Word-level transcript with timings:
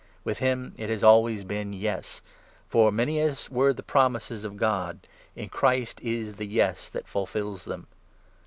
With 0.23 0.39
him 0.39 0.73
it 0.77 0.89
has 0.89 1.03
always 1.03 1.43
been' 1.43 1.73
Yes.' 1.73 2.23
For, 2.69 2.91
many 2.91 3.19
as 3.19 3.51
were 3.51 3.71
the 3.71 3.83
promises 3.83 4.43
of 4.43 4.53
20 4.53 4.59
God, 4.59 5.07
in 5.35 5.47
Christ 5.49 6.01
is 6.01 6.37
the' 6.37 6.47
Yes' 6.59 6.89
that 6.89 7.07
fulfils 7.07 7.65
them. 7.65 7.85